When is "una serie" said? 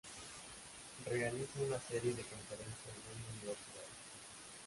1.63-2.15